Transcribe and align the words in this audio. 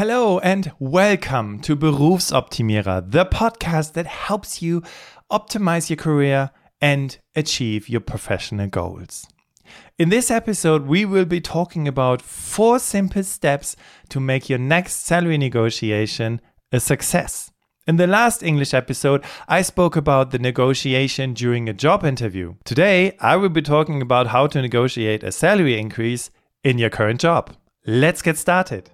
Hello 0.00 0.38
and 0.38 0.72
welcome 0.78 1.60
to 1.60 1.76
Berufsoptimierer, 1.76 3.10
the 3.10 3.26
podcast 3.26 3.92
that 3.92 4.06
helps 4.06 4.62
you 4.62 4.82
optimize 5.30 5.90
your 5.90 5.98
career 5.98 6.52
and 6.80 7.18
achieve 7.36 7.86
your 7.86 8.00
professional 8.00 8.66
goals. 8.66 9.26
In 9.98 10.08
this 10.08 10.30
episode, 10.30 10.86
we 10.86 11.04
will 11.04 11.26
be 11.26 11.42
talking 11.42 11.86
about 11.86 12.22
four 12.22 12.78
simple 12.78 13.22
steps 13.22 13.76
to 14.08 14.20
make 14.20 14.48
your 14.48 14.58
next 14.58 15.04
salary 15.04 15.36
negotiation 15.36 16.40
a 16.72 16.80
success. 16.80 17.50
In 17.86 17.96
the 17.96 18.06
last 18.06 18.42
English 18.42 18.72
episode, 18.72 19.22
I 19.48 19.60
spoke 19.60 19.96
about 19.96 20.30
the 20.30 20.38
negotiation 20.38 21.34
during 21.34 21.68
a 21.68 21.74
job 21.74 22.06
interview. 22.06 22.54
Today, 22.64 23.18
I 23.20 23.36
will 23.36 23.50
be 23.50 23.60
talking 23.60 24.00
about 24.00 24.28
how 24.28 24.46
to 24.46 24.62
negotiate 24.62 25.22
a 25.22 25.30
salary 25.30 25.78
increase 25.78 26.30
in 26.64 26.78
your 26.78 26.88
current 26.88 27.20
job. 27.20 27.54
Let's 27.84 28.22
get 28.22 28.38
started. 28.38 28.90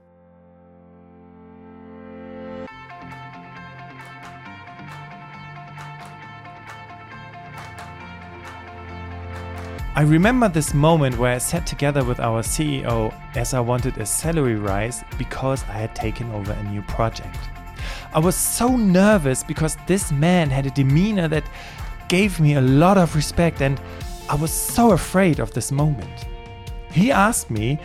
I 9.97 10.03
remember 10.03 10.51
this 10.51 10.75
moment 10.75 11.17
where 11.17 11.33
I 11.33 11.39
sat 11.39 11.67
together 11.67 12.05
with 12.05 12.21
our 12.21 12.43
CEO 12.43 13.15
as 13.35 13.55
I 13.55 13.61
wanted 13.61 13.97
a 13.97 14.05
salary 14.05 14.57
rise 14.57 15.03
because 15.17 15.65
I 15.71 15.79
had 15.79 15.95
taken 15.95 16.31
over 16.33 16.53
a 16.53 16.63
new 16.65 16.83
project. 16.83 17.39
I 18.13 18.19
was 18.19 18.37
so 18.37 18.77
nervous 18.77 19.43
because 19.43 19.79
this 19.87 20.13
man 20.13 20.51
had 20.51 20.67
a 20.67 20.71
demeanor 20.71 21.29
that 21.29 21.45
gave 22.09 22.39
me 22.39 22.57
a 22.57 22.61
lot 22.61 22.99
of 22.99 23.17
respect 23.17 23.63
and 23.63 23.81
I 24.29 24.35
was 24.35 24.53
so 24.53 24.91
afraid 24.91 25.41
of 25.41 25.55
this 25.55 25.73
moment. 25.73 26.27
He 26.93 27.11
asked 27.11 27.51
me 27.51 27.79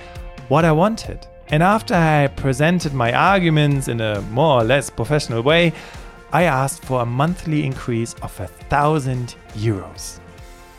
what 0.50 0.66
I 0.66 0.74
wanted, 0.74 1.26
and 1.48 1.64
after 1.64 1.94
I 1.94 2.28
presented 2.28 2.94
my 2.94 3.14
arguments 3.14 3.88
in 3.88 4.02
a 4.02 4.20
more 4.24 4.60
or 4.60 4.66
less 4.66 4.90
professional 4.90 5.44
way, 5.44 5.72
I 6.34 6.44
asked 6.44 6.84
for 6.84 7.04
a 7.04 7.05
monthly 7.05 7.66
increase 7.66 8.16
of 8.16 8.38
a 8.41 8.48
thousand 8.48 9.35
euros. 9.54 10.20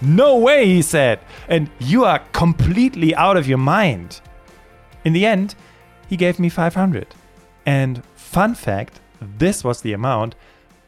No 0.03 0.37
way, 0.37 0.67
he 0.67 0.83
said, 0.83 1.21
and 1.49 1.71
you 1.79 2.05
are 2.05 2.19
completely 2.33 3.15
out 3.15 3.37
of 3.37 3.47
your 3.47 3.59
mind. 3.59 4.21
In 5.05 5.13
the 5.13 5.25
end, 5.25 5.55
he 6.09 6.17
gave 6.17 6.41
me 6.41 6.49
500. 6.49 7.07
And 7.67 8.03
fun 8.17 8.57
fact, 8.57 9.01
this 9.21 9.63
was 9.63 9.81
the 9.81 9.93
amount 9.93 10.35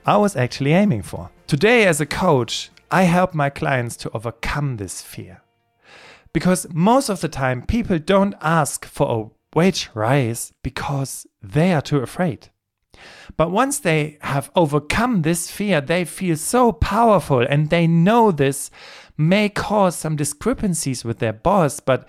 I 0.05 0.17
was 0.17 0.35
actually 0.35 0.73
aiming 0.73 1.03
for. 1.03 1.31
Today, 1.47 1.87
as 1.87 2.01
a 2.01 2.07
coach, 2.07 2.71
I 2.91 3.05
help 3.05 3.35
my 3.35 3.51
clients 3.51 3.97
to 3.99 4.11
overcome 4.13 4.79
this 4.79 5.01
fear. 5.01 5.43
Because 6.33 6.67
most 6.73 7.09
of 7.09 7.21
the 7.21 7.29
time, 7.29 7.63
people 7.63 8.01
don't 8.01 8.35
ask 8.41 8.85
for 8.85 9.09
a 9.09 9.57
wage 9.57 9.91
rise 9.95 10.53
because 10.65 11.25
they 11.41 11.73
are 11.73 11.81
too 11.81 11.99
afraid. 11.99 12.49
But 13.37 13.51
once 13.51 13.79
they 13.79 14.19
have 14.21 14.51
overcome 14.55 15.23
this 15.23 15.51
fear, 15.51 15.81
they 15.81 16.05
feel 16.05 16.37
so 16.37 16.73
powerful 16.73 17.41
and 17.41 17.71
they 17.71 17.87
know 17.87 18.31
this 18.31 18.71
may 19.17 19.49
cause 19.49 19.97
some 19.97 20.17
discrepancies 20.17 21.05
with 21.05 21.19
their 21.19 21.33
boss, 21.33 21.81
but 21.81 22.09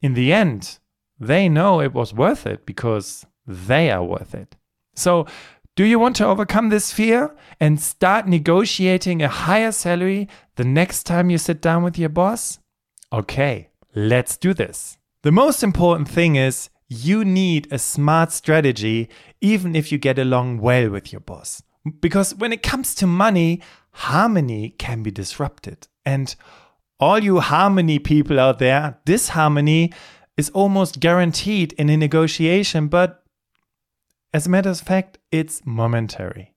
in 0.00 0.14
the 0.14 0.32
end, 0.32 0.78
they 1.18 1.48
know 1.48 1.80
it 1.80 1.92
was 1.92 2.12
worth 2.12 2.46
it 2.46 2.66
because 2.66 3.24
they 3.46 3.90
are 3.90 4.04
worth 4.04 4.34
it. 4.34 4.56
So, 4.94 5.26
do 5.74 5.84
you 5.84 5.98
want 5.98 6.16
to 6.16 6.26
overcome 6.26 6.68
this 6.68 6.92
fear 6.92 7.34
and 7.58 7.80
start 7.80 8.28
negotiating 8.28 9.22
a 9.22 9.28
higher 9.28 9.72
salary 9.72 10.28
the 10.56 10.64
next 10.64 11.04
time 11.04 11.30
you 11.30 11.38
sit 11.38 11.62
down 11.62 11.82
with 11.82 11.98
your 11.98 12.10
boss? 12.10 12.58
Okay, 13.10 13.70
let's 13.94 14.36
do 14.36 14.52
this. 14.52 14.98
The 15.22 15.32
most 15.32 15.62
important 15.62 16.08
thing 16.08 16.36
is 16.36 16.68
you 16.88 17.24
need 17.24 17.68
a 17.70 17.78
smart 17.78 18.32
strategy 18.32 19.08
even 19.40 19.74
if 19.74 19.90
you 19.90 19.96
get 19.96 20.18
along 20.18 20.58
well 20.58 20.90
with 20.90 21.10
your 21.10 21.20
boss. 21.20 21.62
Because 22.00 22.34
when 22.34 22.52
it 22.52 22.62
comes 22.62 22.94
to 22.96 23.06
money, 23.06 23.60
harmony 23.92 24.74
can 24.78 25.02
be 25.02 25.10
disrupted. 25.10 25.88
And 26.04 26.34
all 26.98 27.18
you 27.18 27.40
harmony 27.40 27.98
people 27.98 28.38
out 28.38 28.58
there, 28.58 28.98
disharmony 29.04 29.92
is 30.36 30.50
almost 30.50 31.00
guaranteed 31.00 31.72
in 31.74 31.88
a 31.88 31.96
negotiation, 31.96 32.88
but 32.88 33.22
as 34.32 34.46
a 34.46 34.50
matter 34.50 34.70
of 34.70 34.80
fact, 34.80 35.18
it's 35.30 35.62
momentary. 35.64 36.52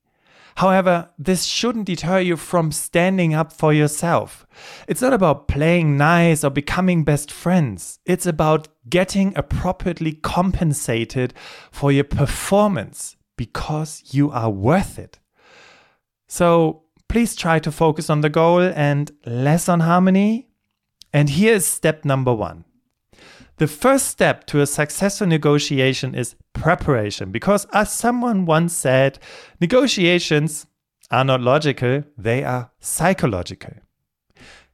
However, 0.58 1.10
this 1.20 1.44
shouldn't 1.44 1.86
deter 1.86 2.20
you 2.20 2.38
from 2.38 2.72
standing 2.72 3.34
up 3.34 3.52
for 3.52 3.74
yourself. 3.74 4.46
It's 4.88 5.02
not 5.02 5.12
about 5.12 5.50
playing 5.50 5.98
nice 5.98 6.46
or 6.46 6.50
becoming 6.50 7.04
best 7.04 7.30
friends. 7.30 8.00
It's 8.06 8.26
about 8.26 8.70
getting 8.90 9.34
appropriately 9.36 10.14
compensated 10.14 11.34
for 11.72 11.92
your 11.92 12.06
performance 12.06 13.18
because 13.38 14.02
you 14.14 14.32
are 14.32 14.50
worth 14.50 14.98
it. 14.98 15.20
So 16.30 16.85
please 17.08 17.36
try 17.36 17.60
to 17.60 17.72
focus 17.72 18.10
on 18.10 18.22
the 18.22 18.30
goal 18.30 18.62
and 18.62 19.12
less 19.26 19.70
on 19.70 19.82
harmony. 19.82 20.48
And 21.14 21.30
here 21.30 21.54
is 21.54 21.66
step 21.66 22.04
number 22.06 22.34
one. 22.34 22.66
The 23.58 23.68
first 23.68 24.08
step 24.08 24.46
to 24.48 24.60
a 24.60 24.68
successful 24.68 25.28
negotiation 25.28 26.14
is 26.14 26.36
preparation, 26.52 27.32
because 27.32 27.66
as 27.72 27.90
someone 27.90 28.46
once 28.46 28.76
said, 28.76 29.18
negotiations 29.62 30.68
are 31.10 31.24
not 31.24 31.40
logical, 31.40 32.04
they 32.18 32.44
are 32.44 32.72
psychological. 32.80 33.76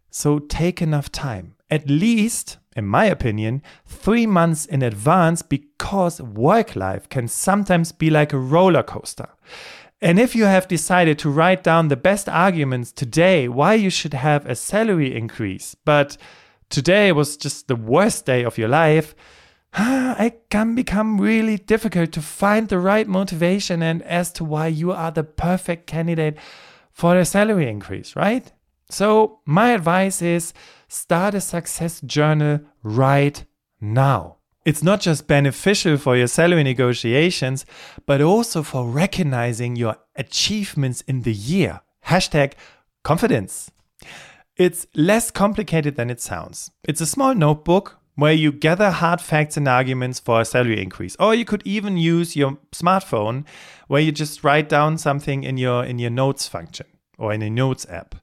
So 0.09 0.39
take 0.39 0.81
enough 0.81 1.11
time, 1.11 1.55
at 1.69 1.87
least, 1.89 2.57
in 2.75 2.87
my 2.87 3.05
opinion, 3.05 3.61
three 3.85 4.25
months 4.25 4.65
in 4.65 4.81
advance, 4.81 5.43
because 5.43 6.19
work 6.19 6.75
life 6.75 7.07
can 7.07 7.27
sometimes 7.27 7.91
be 7.91 8.09
like 8.09 8.33
a 8.33 8.39
roller 8.39 8.81
coaster. 8.81 9.29
And 10.01 10.19
if 10.19 10.35
you 10.35 10.45
have 10.45 10.67
decided 10.67 11.19
to 11.19 11.29
write 11.29 11.63
down 11.63 11.87
the 11.87 11.95
best 11.95 12.27
arguments 12.27 12.91
today 12.91 13.47
why 13.47 13.75
you 13.75 13.91
should 13.91 14.15
have 14.15 14.45
a 14.47 14.55
salary 14.55 15.15
increase, 15.15 15.75
but 15.85 16.17
today 16.69 17.11
was 17.11 17.37
just 17.37 17.67
the 17.67 17.75
worst 17.75 18.25
day 18.25 18.43
of 18.43 18.57
your 18.57 18.67
life, 18.67 19.13
it 19.77 20.49
can 20.49 20.73
become 20.73 21.21
really 21.21 21.57
difficult 21.57 22.11
to 22.13 22.21
find 22.21 22.67
the 22.67 22.79
right 22.79 23.07
motivation 23.07 23.83
and 23.83 24.01
as 24.03 24.31
to 24.33 24.43
why 24.43 24.67
you 24.67 24.91
are 24.91 25.11
the 25.11 25.23
perfect 25.23 25.85
candidate 25.85 26.37
for 26.91 27.15
a 27.15 27.23
salary 27.23 27.69
increase, 27.69 28.15
right? 28.15 28.51
So, 28.89 29.39
my 29.45 29.71
advice 29.71 30.21
is 30.21 30.53
start 30.89 31.35
a 31.35 31.41
success 31.41 32.01
journal 32.01 32.59
right 32.83 33.45
now. 33.79 34.40
It's 34.63 34.83
not 34.83 35.01
just 35.01 35.27
beneficial 35.27 35.97
for 35.97 36.15
your 36.15 36.27
salary 36.27 36.63
negotiations, 36.63 37.65
but 38.05 38.21
also 38.21 38.61
for 38.61 38.87
recognizing 38.87 39.75
your 39.75 39.97
achievements 40.15 41.01
in 41.01 41.23
the 41.23 41.33
year. 41.33 41.81
Hashtag 42.05 42.53
confidence. 43.03 43.71
It's 44.57 44.85
less 44.95 45.31
complicated 45.31 45.95
than 45.95 46.11
it 46.11 46.21
sounds. 46.21 46.69
It's 46.83 47.01
a 47.01 47.07
small 47.07 47.33
notebook 47.33 47.97
where 48.15 48.33
you 48.33 48.51
gather 48.51 48.91
hard 48.91 49.19
facts 49.19 49.57
and 49.57 49.67
arguments 49.67 50.19
for 50.19 50.41
a 50.41 50.45
salary 50.45 50.79
increase. 50.79 51.15
Or 51.19 51.33
you 51.33 51.45
could 51.45 51.63
even 51.65 51.97
use 51.97 52.35
your 52.35 52.59
smartphone 52.71 53.45
where 53.87 54.01
you 54.01 54.11
just 54.11 54.43
write 54.43 54.69
down 54.69 54.99
something 54.99 55.43
in 55.43 55.57
your 55.57 55.83
in 55.83 55.97
your 55.97 56.11
notes 56.11 56.47
function 56.47 56.85
or 57.17 57.33
in 57.33 57.41
a 57.41 57.49
notes 57.49 57.87
app. 57.89 58.15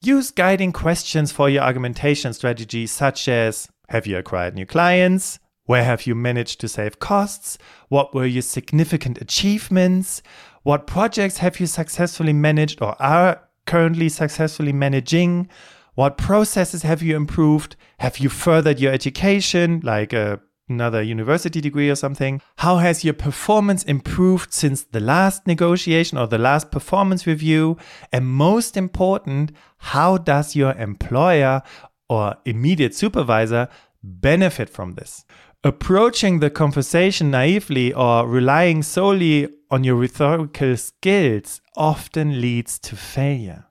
Use 0.00 0.32
guiding 0.32 0.72
questions 0.72 1.30
for 1.30 1.48
your 1.48 1.62
argumentation 1.62 2.32
strategy 2.32 2.86
such 2.86 3.28
as 3.28 3.68
have 3.88 4.06
you 4.06 4.18
acquired 4.18 4.54
new 4.54 4.66
clients? 4.66 5.38
Where 5.64 5.84
have 5.84 6.06
you 6.06 6.14
managed 6.14 6.60
to 6.60 6.68
save 6.68 6.98
costs? 6.98 7.58
What 7.88 8.14
were 8.14 8.26
your 8.26 8.42
significant 8.42 9.20
achievements? 9.20 10.22
What 10.62 10.86
projects 10.86 11.38
have 11.38 11.60
you 11.60 11.66
successfully 11.66 12.32
managed 12.32 12.80
or 12.82 13.00
are 13.00 13.42
currently 13.66 14.08
successfully 14.08 14.72
managing? 14.72 15.48
What 15.94 16.16
processes 16.16 16.82
have 16.82 17.02
you 17.02 17.16
improved? 17.16 17.76
Have 17.98 18.18
you 18.18 18.28
furthered 18.28 18.78
your 18.78 18.92
education, 18.92 19.80
like 19.82 20.12
a, 20.12 20.40
another 20.68 21.02
university 21.02 21.60
degree 21.60 21.90
or 21.90 21.96
something? 21.96 22.40
How 22.56 22.76
has 22.76 23.04
your 23.04 23.14
performance 23.14 23.82
improved 23.84 24.52
since 24.52 24.84
the 24.84 25.00
last 25.00 25.46
negotiation 25.46 26.18
or 26.18 26.26
the 26.26 26.38
last 26.38 26.70
performance 26.70 27.26
review? 27.26 27.76
And 28.12 28.26
most 28.26 28.76
important, 28.76 29.52
how 29.78 30.18
does 30.18 30.54
your 30.54 30.72
employer 30.72 31.62
or 32.08 32.36
immediate 32.44 32.94
supervisor 32.94 33.68
benefit 34.02 34.70
from 34.70 34.94
this. 34.94 35.24
Approaching 35.64 36.38
the 36.38 36.50
conversation 36.50 37.30
naively 37.30 37.92
or 37.92 38.28
relying 38.28 38.82
solely 38.82 39.48
on 39.70 39.82
your 39.82 39.96
rhetorical 39.96 40.76
skills 40.76 41.60
often 41.76 42.40
leads 42.40 42.78
to 42.78 42.96
failure. 42.96 43.64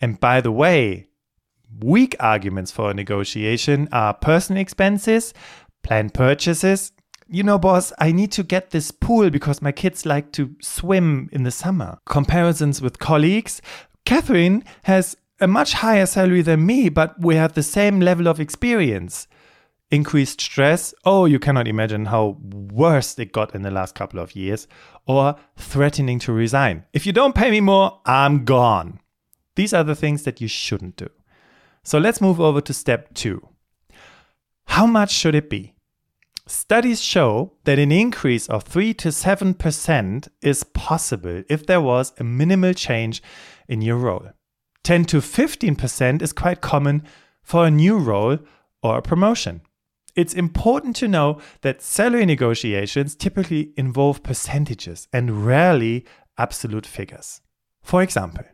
And 0.00 0.20
by 0.20 0.42
the 0.42 0.52
way, 0.52 1.08
weak 1.80 2.14
arguments 2.20 2.70
for 2.70 2.90
a 2.90 2.94
negotiation 2.94 3.88
are 3.90 4.12
personal 4.14 4.60
expenses, 4.60 5.32
planned 5.82 6.12
purchases. 6.12 6.92
You 7.26 7.42
know, 7.42 7.58
boss, 7.58 7.90
I 7.98 8.12
need 8.12 8.30
to 8.32 8.42
get 8.42 8.70
this 8.70 8.90
pool 8.90 9.30
because 9.30 9.62
my 9.62 9.72
kids 9.72 10.04
like 10.04 10.30
to 10.32 10.54
swim 10.60 11.30
in 11.32 11.44
the 11.44 11.50
summer. 11.50 11.98
Comparisons 12.04 12.82
with 12.82 12.98
colleagues. 12.98 13.62
Catherine 14.04 14.62
has 14.82 15.16
a 15.44 15.46
much 15.46 15.74
higher 15.74 16.06
salary 16.06 16.40
than 16.40 16.64
me, 16.64 16.88
but 16.88 17.20
we 17.20 17.36
have 17.36 17.52
the 17.52 17.62
same 17.62 18.00
level 18.00 18.26
of 18.26 18.40
experience. 18.40 19.28
increased 19.90 20.40
stress. 20.40 20.94
Oh, 21.04 21.26
you 21.26 21.38
cannot 21.38 21.68
imagine 21.68 22.06
how 22.06 22.38
worse 22.40 23.16
it 23.18 23.30
got 23.32 23.54
in 23.54 23.62
the 23.62 23.70
last 23.70 23.94
couple 23.94 24.18
of 24.18 24.34
years. 24.34 24.66
Or 25.06 25.36
threatening 25.56 26.18
to 26.20 26.32
resign. 26.32 26.84
If 26.92 27.06
you 27.06 27.12
don't 27.12 27.34
pay 27.34 27.50
me 27.50 27.60
more, 27.60 28.00
I'm 28.06 28.44
gone. 28.44 28.98
These 29.54 29.74
are 29.74 29.84
the 29.84 29.94
things 29.94 30.24
that 30.24 30.40
you 30.40 30.48
shouldn't 30.48 30.96
do. 30.96 31.10
So 31.84 31.98
let's 31.98 32.20
move 32.20 32.40
over 32.40 32.60
to 32.62 32.72
step 32.72 33.12
two. 33.14 33.46
How 34.64 34.86
much 34.86 35.12
should 35.12 35.34
it 35.34 35.50
be? 35.50 35.74
Studies 36.46 37.00
show 37.00 37.52
that 37.64 37.78
an 37.78 37.92
increase 37.92 38.48
of 38.48 38.64
3 38.64 38.94
to 38.94 39.08
7% 39.08 40.28
is 40.42 40.64
possible 40.64 41.42
if 41.48 41.66
there 41.66 41.80
was 41.80 42.12
a 42.18 42.24
minimal 42.24 42.72
change 42.72 43.22
in 43.68 43.82
your 43.82 43.96
role. 43.96 44.30
10 44.84 45.06
to 45.06 45.16
15% 45.18 46.22
is 46.22 46.32
quite 46.32 46.60
common 46.60 47.02
for 47.42 47.66
a 47.66 47.70
new 47.70 47.98
role 47.98 48.38
or 48.82 48.98
a 48.98 49.02
promotion. 49.02 49.62
It's 50.14 50.34
important 50.34 50.94
to 50.96 51.08
know 51.08 51.40
that 51.62 51.82
salary 51.82 52.26
negotiations 52.26 53.16
typically 53.16 53.72
involve 53.76 54.22
percentages 54.22 55.08
and 55.12 55.44
rarely 55.44 56.04
absolute 56.38 56.86
figures. 56.86 57.40
For 57.82 58.02
example, 58.02 58.44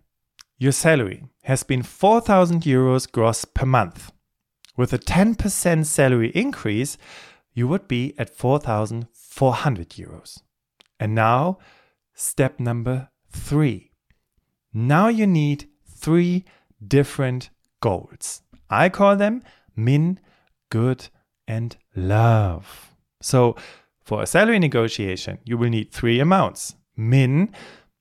your 0.56 0.72
salary 0.72 1.24
has 1.42 1.62
been 1.62 1.82
4,000 1.82 2.62
euros 2.62 3.10
gross 3.10 3.44
per 3.44 3.66
month. 3.66 4.12
With 4.76 4.92
a 4.92 4.98
10% 4.98 5.84
salary 5.84 6.30
increase, 6.30 6.96
you 7.52 7.66
would 7.68 7.88
be 7.88 8.14
at 8.18 8.30
4,400 8.30 9.88
euros. 9.90 10.40
And 10.98 11.14
now, 11.14 11.58
step 12.14 12.60
number 12.60 13.08
three. 13.30 13.90
Now 14.72 15.08
you 15.08 15.26
need 15.26 15.69
three 16.00 16.44
different 16.86 17.50
goals. 17.80 18.42
I 18.68 18.88
call 18.88 19.16
them 19.16 19.42
min, 19.76 20.18
good, 20.70 21.08
and 21.46 21.76
love. 21.94 22.94
So, 23.20 23.56
for 24.02 24.22
a 24.22 24.26
salary 24.26 24.58
negotiation, 24.58 25.38
you 25.44 25.56
will 25.58 25.70
need 25.70 25.92
three 25.92 26.20
amounts. 26.20 26.74
Min, 26.96 27.52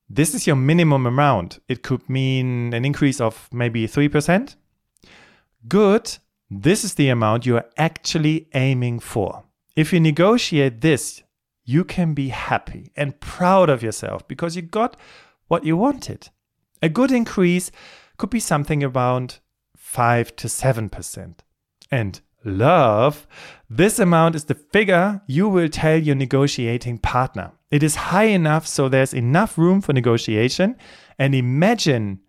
this 0.10 0.34
is 0.34 0.48
your 0.48 0.56
minimum 0.56 1.06
amount. 1.06 1.60
It 1.68 1.84
could 1.84 2.10
mean 2.10 2.74
an 2.74 2.86
increase 2.86 3.22
of 3.22 3.48
maybe 3.52 3.88
3%. 3.88 4.56
Good, 5.68 6.18
this 6.50 6.84
is 6.84 6.96
the 6.96 7.10
amount 7.10 7.46
you 7.46 7.58
are 7.58 7.70
actually 7.78 8.48
aiming 8.54 9.00
for. 9.00 9.44
If 9.76 9.94
you 9.94 10.00
negotiate 10.00 10.82
this, 10.82 11.22
you 11.64 11.84
can 11.84 12.14
be 12.16 12.30
happy 12.30 12.92
and 12.96 13.20
proud 13.20 13.70
of 13.70 13.84
yourself 13.84 14.28
because 14.28 14.56
you 14.56 14.64
got 14.64 14.98
what 15.48 15.64
you 15.64 15.78
wanted. 15.78 16.30
A 16.82 16.90
good 16.90 17.12
increase 17.12 17.72
could 18.18 18.30
be 18.30 18.40
something 18.40 18.84
around 18.84 19.40
5 19.76 20.36
to 20.38 20.48
7%. 20.48 21.36
And 21.92 22.22
love, 22.46 23.28
this 23.70 24.00
amount 24.00 24.36
is 24.36 24.46
the 24.46 24.56
figure 24.56 25.22
you 25.28 25.50
will 25.50 25.70
tell 25.70 25.98
your 25.98 26.16
negotiating 26.16 27.00
partner. 27.00 27.52
It 27.72 27.84
is 27.84 27.96
high 27.96 28.26
enough 28.26 28.66
so 28.66 28.88
there's 28.88 29.14
enough 29.14 29.58
room 29.58 29.82
for 29.82 29.94
negotiation. 29.94 30.78
And 31.18 31.36
imagine 31.36 32.22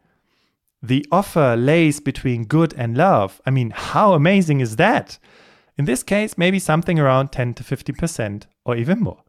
the 0.82 1.06
offer 1.12 1.56
lays 1.56 2.00
between 2.00 2.44
good 2.44 2.74
and 2.74 2.96
love. 2.96 3.40
I 3.46 3.50
mean, 3.50 3.70
how 3.70 4.14
amazing 4.14 4.60
is 4.60 4.76
that? 4.76 5.18
In 5.76 5.84
this 5.84 6.02
case, 6.02 6.36
maybe 6.36 6.58
something 6.58 6.98
around 6.98 7.28
10 7.32 7.54
to 7.54 7.64
50% 7.64 8.44
or 8.64 8.76
even 8.76 9.00
more. 9.00 9.22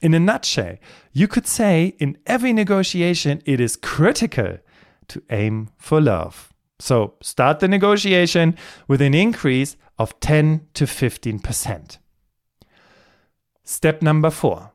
In 0.00 0.14
a 0.14 0.20
nutshell, 0.20 0.76
you 1.12 1.28
could 1.28 1.46
say 1.46 1.94
in 1.98 2.16
every 2.26 2.52
negotiation, 2.52 3.42
it 3.44 3.60
is 3.60 3.76
critical 3.76 4.58
to 5.08 5.22
aim 5.30 5.70
for 5.76 6.00
love. 6.00 6.52
So 6.78 7.14
start 7.20 7.60
the 7.60 7.68
negotiation 7.68 8.56
with 8.88 9.02
an 9.02 9.14
increase 9.14 9.76
of 9.98 10.18
10 10.20 10.68
to 10.74 10.84
15%. 10.84 11.98
Step 13.62 14.02
number 14.02 14.30
four. 14.30 14.72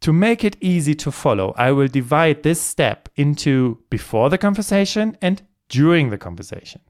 To 0.00 0.12
make 0.12 0.44
it 0.44 0.56
easy 0.60 0.94
to 0.96 1.12
follow, 1.12 1.54
I 1.56 1.72
will 1.72 1.88
divide 1.88 2.42
this 2.42 2.60
step 2.60 3.08
into 3.16 3.82
before 3.90 4.30
the 4.30 4.38
conversation 4.38 5.16
and 5.22 5.42
during 5.68 6.10
the 6.10 6.18
conversation. 6.18 6.80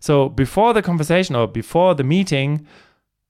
So 0.00 0.28
before 0.28 0.74
the 0.74 0.82
conversation 0.82 1.36
or 1.36 1.46
before 1.46 1.94
the 1.94 2.04
meeting, 2.04 2.66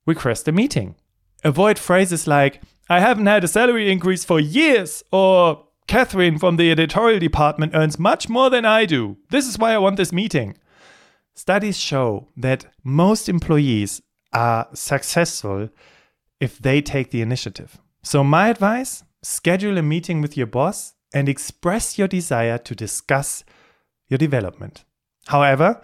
request 0.05 0.47
a 0.47 0.51
meeting. 0.51 0.95
Avoid 1.43 1.77
phrases 1.77 2.27
like, 2.27 2.61
I 2.89 2.99
haven't 2.99 3.27
had 3.27 3.43
a 3.43 3.47
salary 3.47 3.91
increase 3.91 4.25
for 4.25 4.39
years, 4.39 5.03
or 5.11 5.65
Catherine 5.87 6.37
from 6.37 6.57
the 6.57 6.71
editorial 6.71 7.19
department 7.19 7.73
earns 7.75 7.97
much 7.97 8.29
more 8.29 8.49
than 8.49 8.65
I 8.65 8.85
do. 8.85 9.17
This 9.29 9.47
is 9.47 9.57
why 9.57 9.73
I 9.73 9.77
want 9.77 9.97
this 9.97 10.11
meeting. 10.11 10.57
Studies 11.33 11.79
show 11.79 12.27
that 12.37 12.65
most 12.83 13.29
employees 13.29 14.01
are 14.33 14.67
successful 14.73 15.69
if 16.39 16.59
they 16.59 16.81
take 16.81 17.11
the 17.11 17.21
initiative. 17.21 17.79
So, 18.03 18.23
my 18.23 18.49
advice 18.49 19.03
schedule 19.21 19.77
a 19.77 19.81
meeting 19.81 20.21
with 20.21 20.35
your 20.35 20.47
boss 20.47 20.93
and 21.13 21.29
express 21.29 21.97
your 21.97 22.07
desire 22.07 22.57
to 22.57 22.75
discuss 22.75 23.43
your 24.09 24.17
development. 24.17 24.83
However, 25.27 25.81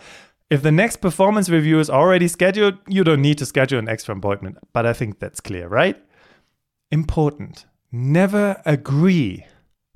if 0.50 0.62
the 0.62 0.72
next 0.72 0.98
performance 0.98 1.50
review 1.50 1.80
is 1.80 1.90
already 1.90 2.28
scheduled, 2.28 2.78
you 2.88 3.04
don't 3.04 3.22
need 3.22 3.38
to 3.38 3.45
schedule 3.45 3.80
an 3.80 3.88
extra 3.88 4.16
appointment. 4.16 4.57
But 4.74 4.86
I 4.86 4.94
think 4.94 5.19
that's 5.19 5.40
clear, 5.40 5.68
right? 5.68 5.98
Important. 6.92 7.66
Never 7.92 8.62
agree 8.66 9.46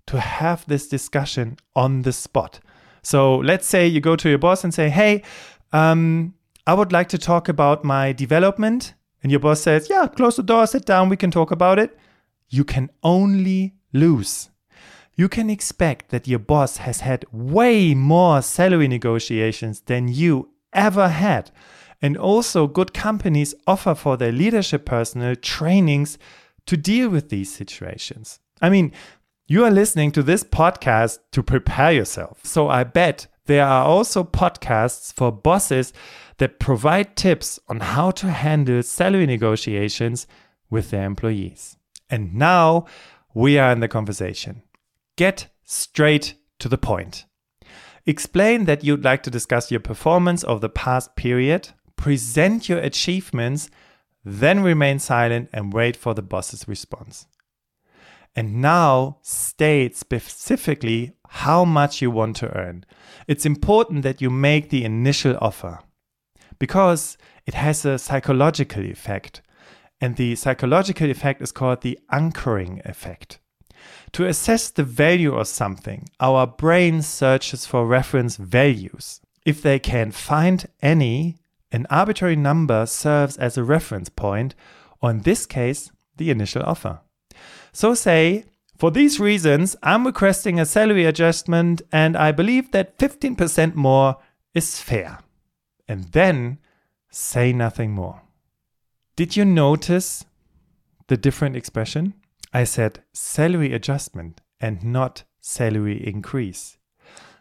to 0.08 0.20
have 0.20 0.66
this 0.68 0.88
discussion 0.88 1.58
on 1.76 2.02
the 2.02 2.14
spot. 2.14 2.60
So 3.02 3.38
let's 3.38 3.68
say 3.68 3.88
you 3.88 4.00
go 4.02 4.16
to 4.16 4.30
your 4.30 4.38
boss 4.38 4.64
and 4.64 4.74
say, 4.74 4.90
hey, 4.90 5.24
um, 5.72 6.34
I 6.66 6.74
would 6.74 6.92
like 6.92 7.10
to 7.10 7.18
talk 7.18 7.50
about 7.50 7.84
my 7.84 8.14
development. 8.14 8.94
And 9.22 9.32
your 9.32 9.40
boss 9.40 9.62
says, 9.62 9.90
yeah, 9.90 10.08
close 10.08 10.36
the 10.36 10.44
door, 10.44 10.68
sit 10.68 10.86
down, 10.86 11.10
we 11.10 11.18
can 11.18 11.32
talk 11.32 11.52
about 11.52 11.80
it. 11.80 11.98
You 12.50 12.64
can 12.64 12.90
only 13.04 13.74
lose. 13.92 14.50
You 15.16 15.30
can 15.30 15.50
expect 15.50 16.10
that 16.10 16.28
your 16.28 16.40
boss 16.40 16.78
has 16.78 17.02
had 17.02 17.26
way 17.32 17.94
more 17.94 18.42
salary 18.42 18.88
negotiations 18.88 19.82
than 19.82 20.08
you 20.08 20.50
ever 20.74 21.10
had. 21.10 21.52
And 22.02 22.18
also, 22.18 22.68
good 22.68 22.94
companies 22.94 23.56
offer 23.66 23.96
for 23.96 24.18
their 24.18 24.32
leadership 24.32 24.86
personnel 24.86 25.36
trainings 25.36 26.18
to 26.66 26.78
deal 26.78 27.10
with 27.10 27.30
these 27.30 27.54
situations. 27.54 28.40
I 28.62 28.70
mean, 28.70 28.94
you 29.48 29.66
are 29.66 29.72
listening 29.72 30.12
to 30.14 30.24
this 30.24 30.44
podcast 30.44 31.20
to 31.32 31.44
prepare 31.44 31.92
yourself. 31.92 32.40
So 32.46 32.70
I 32.70 32.84
bet 32.84 33.28
there 33.46 33.66
are 33.66 33.84
also 33.84 34.24
podcasts 34.24 35.14
for 35.14 35.32
bosses 35.32 35.92
that 36.38 36.60
provide 36.60 37.16
tips 37.16 37.60
on 37.68 37.82
how 37.82 38.12
to 38.12 38.30
handle 38.30 38.82
salary 38.84 39.26
negotiations 39.26 40.28
with 40.70 40.92
their 40.92 41.06
employees. 41.06 41.78
And 42.10 42.36
now 42.36 42.86
we 43.34 43.58
are 43.58 43.72
in 43.72 43.80
the 43.80 43.88
conversation. 43.88 44.64
Get 45.18 45.50
straight 45.64 46.36
to 46.60 46.70
the 46.70 46.78
point. 46.78 47.26
Explain 48.06 48.66
that 48.66 48.84
you'd 48.84 49.04
like 49.04 49.24
to 49.24 49.30
discuss 49.30 49.72
your 49.72 49.80
performance 49.80 50.44
of 50.44 50.62
the 50.62 50.70
past 50.70 51.16
period, 51.16 51.70
present 51.96 52.68
your 52.68 52.80
achievements, 52.80 53.70
then 54.24 54.64
remain 54.64 55.00
silent 55.00 55.50
and 55.52 55.74
wait 55.74 55.96
for 55.96 56.14
the 56.14 56.22
boss's 56.22 56.68
response 56.68 57.28
and 58.36 58.62
now 58.62 59.18
state 59.22 59.96
specifically 59.96 61.14
how 61.30 61.66
much 61.66 62.02
you 62.02 62.10
want 62.10 62.36
to 62.38 62.56
earn. 62.58 62.86
It's 63.28 63.46
important 63.46 64.04
that 64.04 64.22
you 64.22 64.30
make 64.30 64.70
the 64.70 64.86
initial 64.86 65.38
offer 65.40 65.80
because 66.60 67.18
it 67.46 67.54
has 67.54 67.86
a 67.86 68.00
psychological 68.00 68.84
effect. 68.84 69.42
And 70.02 70.16
the 70.16 70.36
psychological 70.36 71.10
effect 71.10 71.42
is 71.42 71.52
called 71.52 71.82
the 71.82 71.98
anchoring 72.12 72.82
effect. 72.84 73.40
To 74.14 74.26
assess 74.26 74.70
the 74.70 74.84
value 74.84 75.36
of 75.36 75.48
something, 75.48 76.10
our 76.20 76.46
brain 76.46 77.02
searches 77.02 77.66
for 77.66 77.86
reference 77.86 78.36
values. 78.36 79.22
If 79.46 79.62
they 79.62 79.80
can 79.80 80.12
find 80.12 80.66
any, 80.82 81.38
an 81.74 81.88
arbitrary 81.90 82.38
number 82.38 82.86
serves 82.86 83.36
as 83.38 83.58
a 83.58 83.64
reference 83.64 84.08
point, 84.08 84.56
or 85.02 85.10
in 85.10 85.24
this 85.24 85.46
case, 85.46 85.92
the 86.16 86.30
initial 86.30 86.64
offer. 86.64 87.02
So 87.74 87.96
say, 87.96 88.46
for 88.78 88.92
these 88.92 89.20
reasons, 89.20 89.76
I'm 89.82 90.06
requesting 90.06 90.60
a 90.60 90.66
salary 90.66 91.06
adjustment 91.06 91.82
and 91.92 92.16
I 92.16 92.32
believe 92.32 92.72
that 92.72 92.98
15% 93.00 93.76
more 93.76 94.18
is 94.54 94.80
fair. 94.80 95.20
And 95.88 96.06
then 96.12 96.60
say 97.10 97.52
nothing 97.54 97.92
more. 97.92 98.22
Did 99.16 99.36
you 99.36 99.46
notice 99.46 100.26
the 101.08 101.18
different 101.18 101.56
expression? 101.56 102.14
I 102.54 102.64
said 102.64 103.04
salary 103.14 103.74
adjustment 103.74 104.42
and 104.60 104.84
not 104.84 105.24
salary 105.40 106.06
increase. 106.06 106.78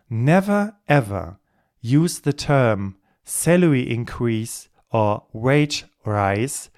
Never 0.09 0.77
ever 0.89 1.39
use 1.81 2.21
the 2.21 2.33
term 2.33 2.97
salary 3.25 3.89
increase 3.91 4.69
or 4.91 5.25
wage 5.33 5.85
rise 6.05 6.71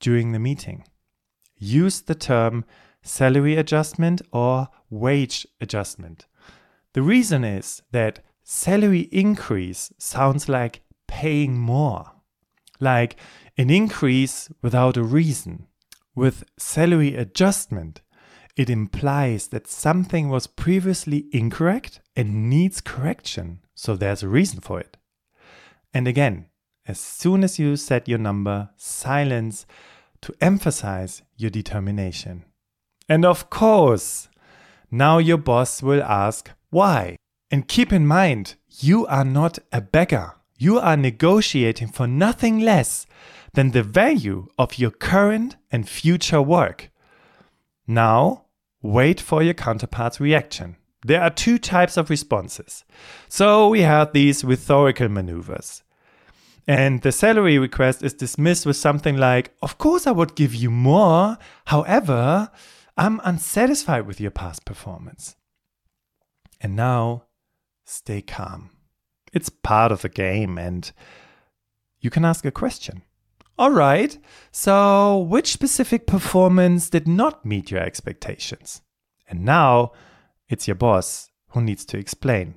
during 0.00 0.32
the 0.32 0.38
meeting. 0.38 0.84
Use 1.58 2.00
the 2.00 2.14
term 2.14 2.64
salary 3.02 3.56
adjustment 3.56 4.22
or 4.32 4.68
wage 4.90 5.46
adjustment. 5.60 6.26
The 6.94 7.02
reason 7.02 7.44
is 7.44 7.82
that 7.92 8.20
salary 8.44 9.08
increase 9.12 9.92
sounds 9.98 10.48
like 10.48 10.82
paying 11.06 11.58
more. 11.58 12.12
like 12.80 13.16
an 13.56 13.70
increase 13.70 14.48
without 14.62 14.96
a 14.96 15.02
reason. 15.02 15.66
With 16.14 16.44
salary 16.58 17.16
adjustment, 17.16 18.02
it 18.56 18.70
implies 18.70 19.48
that 19.48 19.66
something 19.66 20.28
was 20.28 20.46
previously 20.46 21.26
incorrect 21.32 22.00
and 22.14 22.48
needs 22.50 22.80
correction, 22.80 23.60
so 23.74 23.96
there's 23.96 24.22
a 24.22 24.28
reason 24.28 24.60
for 24.60 24.80
it. 24.80 24.96
And 25.92 26.08
again, 26.08 26.46
as 26.86 26.98
soon 26.98 27.44
as 27.44 27.58
you 27.58 27.76
set 27.76 28.08
your 28.08 28.18
number, 28.18 28.70
silence 28.76 29.66
to 30.22 30.34
emphasize 30.40 31.22
your 31.36 31.50
determination. 31.50 32.44
And 33.08 33.24
of 33.24 33.50
course, 33.50 34.28
now 34.90 35.18
your 35.18 35.36
boss 35.36 35.82
will 35.82 36.02
ask 36.02 36.50
why. 36.70 37.16
And 37.50 37.68
keep 37.68 37.92
in 37.92 38.06
mind, 38.06 38.56
you 38.80 39.06
are 39.06 39.24
not 39.24 39.58
a 39.70 39.80
beggar. 39.80 40.32
You 40.58 40.78
are 40.78 40.96
negotiating 40.96 41.88
for 41.88 42.06
nothing 42.06 42.58
less 42.58 43.06
than 43.52 43.70
the 43.70 43.82
value 43.82 44.48
of 44.58 44.78
your 44.78 44.90
current 44.90 45.56
and 45.70 45.88
future 45.88 46.42
work. 46.42 46.90
Now, 47.86 48.46
wait 48.82 49.20
for 49.20 49.42
your 49.42 49.54
counterpart's 49.54 50.20
reaction. 50.20 50.76
There 51.04 51.22
are 51.22 51.30
two 51.30 51.58
types 51.58 51.96
of 51.96 52.10
responses. 52.10 52.84
So 53.28 53.68
we 53.68 53.82
have 53.82 54.12
these 54.12 54.44
rhetorical 54.44 55.08
maneuvers. 55.08 55.82
And 56.66 57.00
the 57.00 57.12
salary 57.12 57.58
request 57.58 58.02
is 58.02 58.12
dismissed 58.12 58.66
with 58.66 58.76
something 58.76 59.16
like, 59.16 59.54
Of 59.62 59.78
course, 59.78 60.06
I 60.06 60.10
would 60.10 60.34
give 60.34 60.54
you 60.54 60.70
more. 60.70 61.38
However, 61.66 62.50
I'm 62.96 63.20
unsatisfied 63.24 64.06
with 64.06 64.20
your 64.20 64.32
past 64.32 64.64
performance. 64.64 65.36
And 66.60 66.74
now, 66.74 67.24
stay 67.84 68.20
calm. 68.20 68.70
It's 69.32 69.48
part 69.48 69.92
of 69.92 70.02
the 70.02 70.08
game, 70.08 70.58
and 70.58 70.90
you 72.00 72.10
can 72.10 72.24
ask 72.24 72.44
a 72.44 72.50
question. 72.50 73.02
All 73.58 73.70
right, 73.70 74.18
so 74.52 75.18
which 75.18 75.52
specific 75.52 76.06
performance 76.06 76.90
did 76.90 77.08
not 77.08 77.44
meet 77.44 77.70
your 77.70 77.80
expectations? 77.80 78.82
And 79.28 79.44
now 79.44 79.92
it's 80.48 80.66
your 80.66 80.74
boss 80.74 81.30
who 81.50 81.60
needs 81.60 81.84
to 81.86 81.98
explain. 81.98 82.56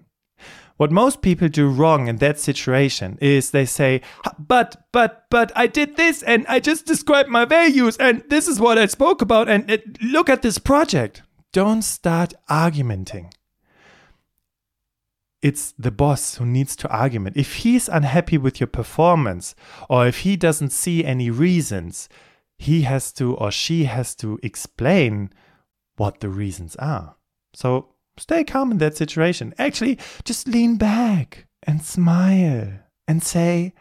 What 0.77 0.91
most 0.91 1.21
people 1.21 1.47
do 1.47 1.69
wrong 1.69 2.07
in 2.07 2.17
that 2.17 2.39
situation 2.39 3.17
is 3.21 3.51
they 3.51 3.65
say, 3.65 4.01
but, 4.39 4.87
but, 4.91 5.25
but 5.29 5.51
I 5.55 5.67
did 5.67 5.95
this 5.95 6.23
and 6.23 6.45
I 6.47 6.59
just 6.59 6.87
described 6.87 7.29
my 7.29 7.45
values 7.45 7.97
and 7.97 8.23
this 8.29 8.47
is 8.47 8.59
what 8.59 8.79
I 8.79 8.87
spoke 8.87 9.21
about 9.21 9.47
and 9.47 9.69
it, 9.69 10.01
look 10.01 10.27
at 10.27 10.41
this 10.41 10.57
project. 10.57 11.21
Don't 11.53 11.83
start 11.83 12.33
argumenting 12.49 13.31
it's 15.41 15.73
the 15.77 15.91
boss 15.91 16.35
who 16.35 16.45
needs 16.45 16.75
to 16.77 16.89
argument. 16.89 17.35
If 17.35 17.55
he's 17.57 17.89
unhappy 17.89 18.37
with 18.37 18.59
your 18.59 18.67
performance 18.67 19.55
or 19.89 20.07
if 20.07 20.19
he 20.19 20.37
doesn't 20.37 20.71
see 20.71 21.03
any 21.03 21.29
reasons, 21.29 22.07
he 22.57 22.83
has 22.83 23.11
to 23.13 23.35
or 23.35 23.51
she 23.51 23.85
has 23.85 24.13
to 24.15 24.39
explain 24.43 25.31
what 25.97 26.19
the 26.19 26.29
reasons 26.29 26.75
are. 26.77 27.15
So 27.53 27.89
stay 28.17 28.43
calm 28.43 28.71
in 28.71 28.77
that 28.79 28.97
situation. 28.97 29.53
Actually, 29.57 29.97
just 30.23 30.47
lean 30.47 30.77
back 30.77 31.47
and 31.63 31.81
smile 31.81 32.79
and 33.07 33.23
say, 33.23 33.73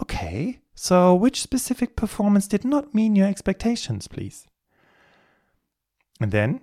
okay, 0.00 0.60
so 0.74 1.14
which 1.14 1.42
specific 1.42 1.96
performance 1.96 2.48
did 2.48 2.64
not 2.64 2.94
meet 2.94 3.16
your 3.16 3.28
expectations, 3.28 4.08
please? 4.08 4.46
And 6.20 6.32
then 6.32 6.60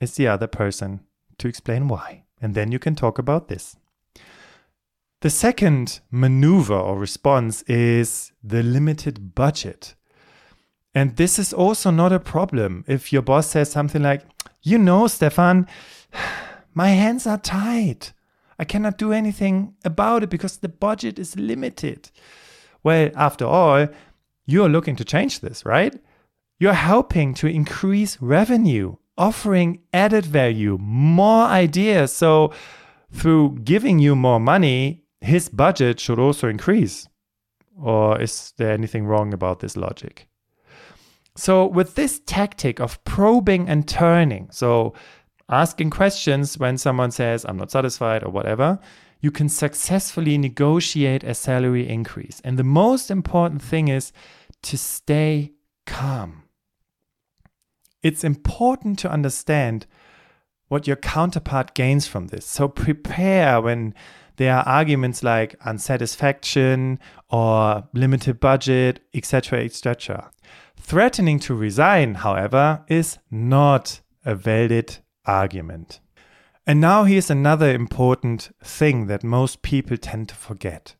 it's 0.00 0.16
the 0.16 0.28
other 0.28 0.46
person 0.46 1.00
to 1.38 1.48
explain 1.48 1.88
why. 1.88 2.24
And 2.40 2.54
then 2.54 2.72
you 2.72 2.78
can 2.78 2.94
talk 2.94 3.18
about 3.18 3.48
this. 3.48 3.76
The 5.20 5.30
second 5.30 6.00
maneuver 6.10 6.74
or 6.74 6.98
response 6.98 7.62
is 7.62 8.32
the 8.42 8.62
limited 8.62 9.36
budget. 9.36 9.94
And 10.94 11.16
this 11.16 11.38
is 11.38 11.52
also 11.52 11.90
not 11.90 12.12
a 12.12 12.18
problem 12.18 12.84
if 12.88 13.12
your 13.12 13.22
boss 13.22 13.46
says 13.46 13.70
something 13.70 14.02
like, 14.02 14.22
You 14.62 14.78
know, 14.78 15.06
Stefan, 15.06 15.68
my 16.74 16.88
hands 16.88 17.26
are 17.26 17.38
tied. 17.38 18.08
I 18.58 18.64
cannot 18.64 18.98
do 18.98 19.12
anything 19.12 19.74
about 19.84 20.22
it 20.22 20.30
because 20.30 20.58
the 20.58 20.68
budget 20.68 21.18
is 21.18 21.36
limited. 21.36 22.10
Well, 22.82 23.10
after 23.16 23.44
all, 23.44 23.88
you're 24.46 24.68
looking 24.68 24.96
to 24.96 25.04
change 25.04 25.40
this, 25.40 25.64
right? 25.64 25.94
You're 26.58 26.74
helping 26.74 27.34
to 27.34 27.46
increase 27.46 28.20
revenue, 28.20 28.96
offering 29.18 29.80
added 29.92 30.24
value, 30.24 30.78
more 30.80 31.44
ideas. 31.44 32.12
So, 32.12 32.52
through 33.10 33.58
giving 33.64 33.98
you 33.98 34.16
more 34.16 34.40
money, 34.40 35.02
his 35.20 35.48
budget 35.48 36.00
should 36.00 36.18
also 36.18 36.48
increase. 36.48 37.08
Or 37.80 38.20
is 38.20 38.52
there 38.58 38.72
anything 38.72 39.06
wrong 39.06 39.32
about 39.34 39.60
this 39.60 39.76
logic? 39.76 40.28
So, 41.36 41.66
with 41.66 41.94
this 41.94 42.20
tactic 42.26 42.80
of 42.80 43.02
probing 43.04 43.68
and 43.68 43.88
turning, 43.88 44.48
so 44.50 44.94
asking 45.52 45.90
questions 45.90 46.58
when 46.58 46.78
someone 46.78 47.10
says, 47.10 47.44
I'm 47.44 47.58
not 47.58 47.70
satisfied 47.70 48.24
or 48.24 48.30
whatever, 48.30 48.80
you 49.20 49.30
can 49.30 49.48
successfully 49.48 50.38
negotiate 50.38 51.22
a 51.22 51.34
salary 51.34 51.88
increase. 51.88 52.40
And 52.42 52.58
the 52.58 52.64
most 52.64 53.10
important 53.10 53.62
thing 53.62 53.88
is 53.88 54.12
to 54.62 54.78
stay 54.78 55.52
calm. 55.86 56.44
It's 58.02 58.24
important 58.24 58.98
to 59.00 59.10
understand 59.10 59.86
what 60.68 60.86
your 60.86 60.96
counterpart 60.96 61.74
gains 61.74 62.06
from 62.08 62.28
this. 62.28 62.46
So, 62.46 62.66
prepare 62.66 63.60
when 63.60 63.94
there 64.36 64.56
are 64.56 64.66
arguments 64.66 65.22
like 65.22 65.54
unsatisfaction 65.64 66.98
or 67.28 67.84
limited 67.92 68.40
budget, 68.40 69.00
etc., 69.14 69.60
etc. 69.60 70.32
Threatening 70.76 71.38
to 71.40 71.54
resign, 71.54 72.14
however, 72.14 72.84
is 72.88 73.18
not 73.30 74.00
a 74.24 74.34
valid 74.34 74.96
argument. 75.26 76.00
And 76.66 76.80
now 76.80 77.04
here's 77.04 77.30
another 77.30 77.74
important 77.74 78.50
thing 78.62 79.06
that 79.06 79.24
most 79.24 79.62
people 79.62 79.96
tend 79.96 80.28
to 80.28 80.34
forget. 80.34 80.94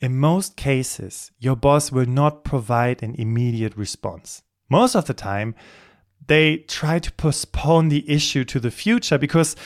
In 0.00 0.16
most 0.18 0.56
cases, 0.56 1.30
your 1.38 1.56
boss 1.56 1.92
will 1.92 2.06
not 2.06 2.44
provide 2.44 3.02
an 3.02 3.14
immediate 3.16 3.76
response. 3.76 4.42
Most 4.68 4.94
of 4.94 5.06
the 5.06 5.14
time, 5.14 5.54
they 6.26 6.58
try 6.58 6.98
to 6.98 7.12
postpone 7.12 7.88
the 7.88 8.08
issue 8.10 8.44
to 8.44 8.60
the 8.60 8.70
future 8.70 9.18
because, 9.18 9.56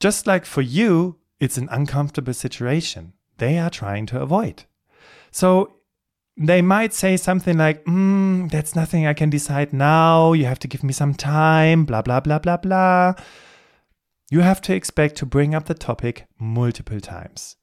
just 0.00 0.26
like 0.26 0.44
for 0.44 0.62
you, 0.62 1.18
it's 1.38 1.58
an 1.58 1.68
uncomfortable 1.70 2.34
situation 2.34 3.12
they 3.38 3.58
are 3.58 3.70
trying 3.70 4.06
to 4.06 4.20
avoid. 4.20 4.64
So 5.30 5.78
they 6.36 6.62
might 6.62 6.94
say 6.94 7.16
something 7.16 7.58
like, 7.58 7.84
mm, 7.84 8.50
That's 8.50 8.74
nothing 8.74 9.06
I 9.06 9.14
can 9.14 9.30
decide 9.30 9.72
now. 9.72 10.32
You 10.32 10.46
have 10.46 10.58
to 10.60 10.68
give 10.68 10.82
me 10.82 10.92
some 10.92 11.14
time, 11.14 11.84
blah, 11.84 12.02
blah, 12.02 12.20
blah, 12.20 12.38
blah, 12.38 12.56
blah. 12.56 13.14
You 14.30 14.40
have 14.40 14.62
to 14.62 14.74
expect 14.74 15.16
to 15.16 15.26
bring 15.26 15.54
up 15.54 15.66
the 15.66 15.74
topic 15.74 16.26
multiple 16.38 17.00
times. 17.00 17.56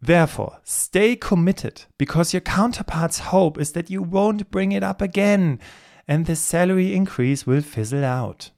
Therefore, 0.00 0.58
stay 0.64 1.16
committed 1.16 1.84
because 1.96 2.32
your 2.32 2.40
counterpart's 2.40 3.18
hope 3.18 3.58
is 3.58 3.72
that 3.72 3.90
you 3.90 4.02
won't 4.02 4.50
bring 4.50 4.72
it 4.72 4.82
up 4.82 5.02
again 5.02 5.60
and 6.06 6.26
the 6.26 6.36
salary 6.36 6.94
increase 6.94 7.46
will 7.46 7.60
fizzle 7.60 8.04
out. 8.04 8.50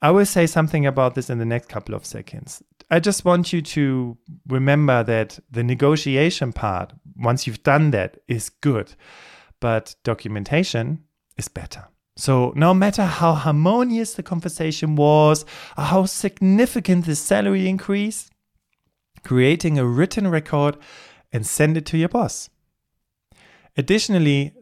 I 0.00 0.10
will 0.10 0.26
say 0.26 0.46
something 0.46 0.86
about 0.86 1.14
this 1.14 1.28
in 1.28 1.38
the 1.38 1.44
next 1.44 1.68
couple 1.68 1.94
of 1.94 2.04
seconds. 2.04 2.62
I 2.90 3.00
just 3.00 3.24
want 3.24 3.52
you 3.52 3.60
to 3.62 4.16
remember 4.46 5.02
that 5.02 5.38
the 5.50 5.64
negotiation 5.64 6.52
part, 6.52 6.92
once 7.16 7.46
you've 7.46 7.62
done 7.62 7.90
that, 7.90 8.18
is 8.28 8.48
good, 8.48 8.94
but 9.60 9.96
documentation 10.04 11.04
is 11.36 11.48
better. 11.48 11.88
So, 12.16 12.52
no 12.56 12.74
matter 12.74 13.04
how 13.04 13.34
harmonious 13.34 14.14
the 14.14 14.22
conversation 14.22 14.96
was, 14.96 15.44
how 15.76 16.06
significant 16.06 17.06
the 17.06 17.14
salary 17.14 17.68
increase, 17.68 18.28
creating 19.24 19.78
a 19.78 19.86
written 19.86 20.28
record 20.28 20.76
and 21.32 21.46
send 21.46 21.76
it 21.76 21.86
to 21.86 21.98
your 21.98 22.08
boss. 22.08 22.50
Additionally, 23.76 24.52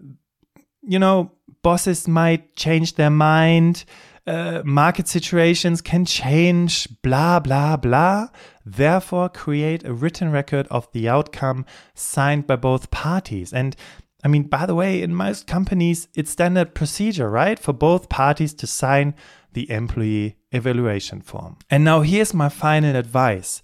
you 0.82 0.98
know, 0.98 1.32
bosses 1.62 2.06
might 2.06 2.56
change 2.56 2.94
their 2.94 3.10
mind 3.10 3.84
uh, 4.26 4.62
market 4.64 5.08
situations 5.08 5.80
can 5.80 6.04
change, 6.04 6.88
blah, 7.02 7.38
blah, 7.38 7.76
blah. 7.76 8.28
Therefore, 8.64 9.28
create 9.28 9.84
a 9.84 9.92
written 9.92 10.32
record 10.32 10.66
of 10.68 10.90
the 10.92 11.08
outcome 11.08 11.64
signed 11.94 12.46
by 12.46 12.56
both 12.56 12.90
parties. 12.90 13.52
And 13.52 13.76
I 14.24 14.28
mean, 14.28 14.44
by 14.44 14.66
the 14.66 14.74
way, 14.74 15.02
in 15.02 15.14
most 15.14 15.46
companies, 15.46 16.08
it's 16.14 16.32
standard 16.32 16.74
procedure, 16.74 17.30
right? 17.30 17.58
For 17.58 17.72
both 17.72 18.08
parties 18.08 18.52
to 18.54 18.66
sign 18.66 19.14
the 19.52 19.70
employee 19.70 20.36
evaluation 20.50 21.20
form. 21.20 21.58
And 21.70 21.84
now 21.84 22.00
here's 22.00 22.34
my 22.34 22.48
final 22.48 22.96
advice 22.96 23.62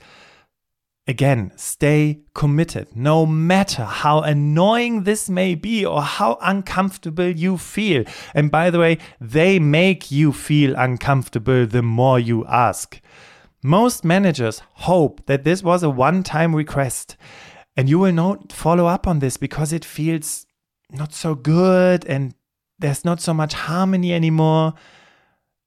Again, 1.08 1.50
stay 1.56 2.20
committed, 2.32 2.94
no 2.94 3.26
matter 3.26 3.84
how 3.84 4.20
annoying 4.20 5.02
this 5.02 5.28
may 5.28 5.56
be 5.56 5.84
or 5.84 6.00
how 6.00 6.38
uncomfortable 6.40 7.28
you 7.28 7.58
feel. 7.58 8.04
And 8.34 8.52
by 8.52 8.70
the 8.70 8.78
way, 8.78 8.98
they 9.20 9.58
make 9.58 10.12
you 10.12 10.32
feel 10.32 10.76
uncomfortable 10.76 11.66
the 11.66 11.82
more 11.82 12.20
you 12.20 12.46
ask. 12.46 13.00
Most 13.64 14.04
managers 14.04 14.62
hope 14.74 15.26
that 15.26 15.42
this 15.42 15.62
was 15.62 15.82
a 15.82 15.90
one 15.90 16.22
time 16.22 16.54
request 16.54 17.16
And 17.76 17.88
you 17.88 17.98
will 17.98 18.12
not 18.12 18.52
follow 18.52 18.86
up 18.86 19.06
on 19.06 19.20
this 19.20 19.36
because 19.36 19.72
it 19.72 19.84
feels 19.84 20.46
not 20.90 21.14
so 21.14 21.34
good 21.34 22.04
and 22.04 22.34
there's 22.78 23.04
not 23.04 23.20
so 23.20 23.32
much 23.32 23.54
harmony 23.54 24.12
anymore. 24.12 24.74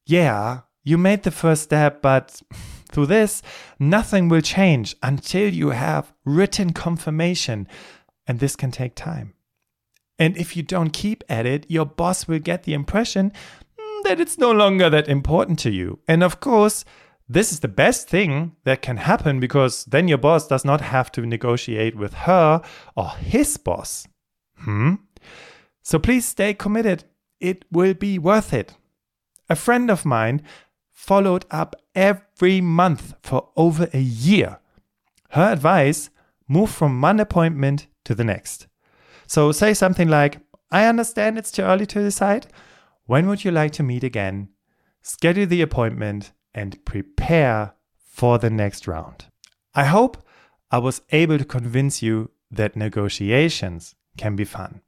Yeah, 0.05 0.61
you 0.83 0.97
made 0.97 1.23
the 1.23 1.31
first 1.31 1.63
step, 1.63 2.01
but 2.01 2.41
through 2.89 3.07
this, 3.07 3.41
nothing 3.79 4.29
will 4.29 4.41
change 4.41 4.95
until 5.01 5.53
you 5.53 5.69
have 5.71 6.13
written 6.25 6.73
confirmation. 6.73 7.67
And 8.27 8.39
this 8.39 8.55
can 8.55 8.71
take 8.71 8.95
time. 8.95 9.33
And 10.17 10.37
if 10.37 10.55
you 10.55 10.63
don't 10.63 10.91
keep 10.91 11.23
at 11.27 11.45
it, 11.45 11.65
your 11.69 11.85
boss 11.85 12.27
will 12.27 12.39
get 12.39 12.63
the 12.63 12.73
impression 12.73 13.31
mm, 13.77 14.03
that 14.03 14.19
it's 14.19 14.37
no 14.37 14.51
longer 14.51 14.89
that 14.89 15.09
important 15.09 15.59
to 15.59 15.71
you. 15.71 15.99
And 16.07 16.23
of 16.23 16.39
course, 16.39 16.85
this 17.27 17.51
is 17.51 17.59
the 17.59 17.67
best 17.67 18.07
thing 18.07 18.55
that 18.63 18.81
can 18.81 18.97
happen 18.97 19.39
because 19.39 19.85
then 19.85 20.07
your 20.07 20.17
boss 20.17 20.47
does 20.47 20.63
not 20.63 20.81
have 20.81 21.11
to 21.13 21.25
negotiate 21.25 21.95
with 21.95 22.13
her 22.13 22.61
or 22.95 23.09
his 23.09 23.57
boss. 23.57 24.07
Hmm? 24.57 24.95
So 25.81 25.99
please 25.99 26.25
stay 26.25 26.53
committed. 26.53 27.03
It 27.39 27.65
will 27.71 27.93
be 27.93 28.19
worth 28.19 28.53
it. 28.53 28.75
A 29.49 29.55
friend 29.55 29.91
of 29.91 30.05
mine 30.05 30.43
followed 30.91 31.45
up 31.51 31.75
every 31.95 32.61
month 32.61 33.15
for 33.23 33.49
over 33.55 33.89
a 33.93 33.99
year. 33.99 34.59
Her 35.29 35.51
advice 35.51 36.09
move 36.47 36.69
from 36.69 37.01
one 37.01 37.19
appointment 37.19 37.87
to 38.03 38.13
the 38.13 38.23
next. 38.23 38.67
So 39.27 39.51
say 39.51 39.73
something 39.73 40.07
like, 40.07 40.39
I 40.71 40.85
understand 40.85 41.37
it's 41.37 41.51
too 41.51 41.63
early 41.63 41.85
to 41.87 42.01
decide. 42.01 42.47
When 43.05 43.27
would 43.27 43.43
you 43.43 43.51
like 43.51 43.71
to 43.73 43.83
meet 43.83 44.03
again? 44.03 44.49
Schedule 45.01 45.45
the 45.45 45.61
appointment 45.61 46.31
and 46.53 46.83
prepare 46.85 47.73
for 47.97 48.37
the 48.39 48.49
next 48.49 48.87
round. 48.87 49.25
I 49.73 49.85
hope 49.85 50.17
I 50.71 50.79
was 50.79 51.01
able 51.11 51.37
to 51.37 51.45
convince 51.45 52.01
you 52.01 52.31
that 52.51 52.75
negotiations 52.75 53.95
can 54.17 54.35
be 54.35 54.45
fun. 54.45 54.81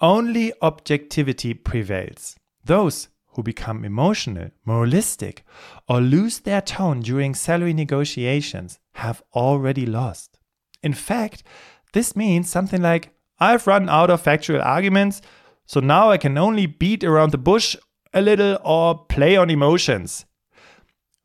Only 0.00 0.52
objectivity 0.62 1.54
prevails. 1.54 2.36
Those 2.64 3.08
who 3.38 3.42
become 3.44 3.84
emotional, 3.84 4.50
moralistic, 4.64 5.44
or 5.88 6.00
lose 6.00 6.40
their 6.40 6.60
tone 6.60 6.98
during 6.98 7.36
salary 7.36 7.72
negotiations 7.72 8.80
have 8.94 9.22
already 9.32 9.86
lost. 9.86 10.40
In 10.82 10.92
fact, 10.92 11.44
this 11.92 12.16
means 12.16 12.50
something 12.50 12.82
like 12.82 13.14
I've 13.38 13.68
run 13.68 13.88
out 13.88 14.10
of 14.10 14.20
factual 14.20 14.60
arguments, 14.60 15.22
so 15.66 15.78
now 15.78 16.10
I 16.10 16.16
can 16.18 16.36
only 16.36 16.66
beat 16.66 17.04
around 17.04 17.30
the 17.30 17.38
bush 17.38 17.76
a 18.12 18.20
little 18.20 18.58
or 18.64 19.04
play 19.04 19.36
on 19.36 19.50
emotions 19.50 20.24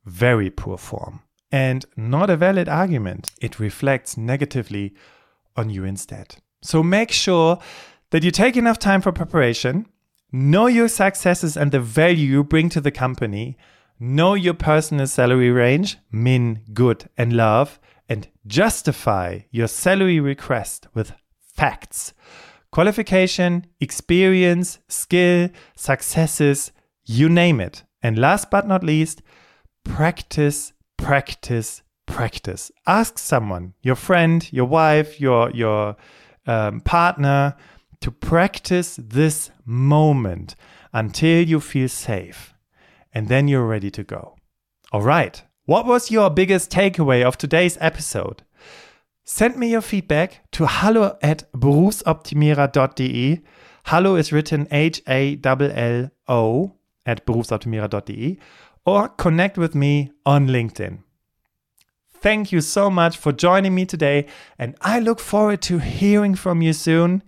very 0.05 0.51
poor 0.51 0.77
form 0.77 1.21
and 1.51 1.83
not 1.97 2.29
a 2.29 2.37
valid 2.37 2.69
argument. 2.69 3.31
It 3.41 3.59
reflects 3.59 4.17
negatively 4.17 4.93
on 5.55 5.71
you 5.71 5.83
instead. 5.83 6.35
So 6.61 6.83
make 6.83 7.11
sure 7.11 7.57
that 8.11 8.23
you 8.23 8.29
take 8.29 8.55
enough 8.55 8.77
time 8.77 9.01
for 9.01 9.11
preparation, 9.11 9.87
know 10.33 10.65
your 10.65 10.87
successes 10.87 11.55
and 11.55 11.71
the 11.71 11.79
value 11.79 12.27
you 12.27 12.43
bring 12.43 12.67
to 12.69 12.81
the 12.81 12.91
company, 12.91 13.55
know 13.99 14.33
your 14.33 14.55
personal 14.55 15.05
salary 15.05 15.51
range, 15.51 15.97
min, 16.11 16.61
good, 16.73 17.07
and 17.15 17.33
love, 17.33 17.79
and 18.09 18.27
justify 18.47 19.39
your 19.51 19.67
salary 19.67 20.19
request 20.19 20.87
with 20.95 21.13
facts. 21.37 22.13
Qualification, 22.71 23.67
experience, 23.79 24.79
skill, 24.87 25.49
successes, 25.75 26.71
you 27.05 27.29
name 27.29 27.61
it. 27.61 27.83
And 28.01 28.17
last 28.17 28.49
but 28.49 28.67
not 28.67 28.83
least, 28.83 29.21
practice, 29.83 30.73
practice, 30.97 31.83
practice. 32.07 32.71
Ask 32.87 33.19
someone, 33.19 33.75
your 33.83 33.95
friend, 33.95 34.51
your 34.51 34.65
wife, 34.65 35.21
your 35.21 35.51
your 35.51 35.95
um, 36.47 36.81
partner, 36.81 37.55
to 38.01 38.11
practice 38.11 38.97
this 39.01 39.51
moment 39.65 40.55
until 40.91 41.43
you 41.43 41.59
feel 41.59 41.89
safe, 41.89 42.53
and 43.13 43.27
then 43.27 43.47
you're 43.47 43.65
ready 43.65 43.91
to 43.91 44.03
go. 44.03 44.35
All 44.91 45.01
right. 45.01 45.41
What 45.65 45.85
was 45.85 46.11
your 46.11 46.29
biggest 46.29 46.69
takeaway 46.69 47.23
of 47.23 47.37
today's 47.37 47.77
episode? 47.79 48.43
Send 49.23 49.55
me 49.55 49.71
your 49.71 49.81
feedback 49.81 50.41
to 50.51 50.65
hallo 50.65 51.17
at 51.21 51.49
berufsoptimierer.de. 51.53 53.41
Hallo 53.85 54.15
is 54.15 54.33
written 54.33 54.67
H 54.69 55.01
A 55.07 55.39
L 55.41 55.61
L 55.61 56.11
O 56.27 56.75
at 57.05 57.25
berufsoptimierer.de 57.25 58.39
or 58.85 59.07
connect 59.09 59.57
with 59.57 59.75
me 59.75 60.11
on 60.25 60.47
LinkedIn. 60.47 60.99
Thank 62.13 62.51
you 62.51 62.61
so 62.61 62.89
much 62.89 63.17
for 63.17 63.31
joining 63.31 63.75
me 63.75 63.85
today, 63.85 64.27
and 64.57 64.75
I 64.81 64.99
look 64.99 65.19
forward 65.19 65.61
to 65.63 65.79
hearing 65.79 66.35
from 66.35 66.61
you 66.61 66.73
soon. 66.73 67.23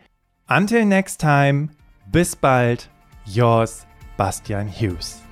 Until 0.48 0.86
next 0.86 1.18
time, 1.18 1.72
bis 2.06 2.36
bald, 2.36 2.90
yours, 3.26 3.86
Bastian 4.18 4.68
Hughes. 4.68 5.25